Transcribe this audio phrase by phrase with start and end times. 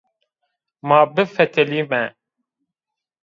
[0.87, 2.03] Ma bifetilîme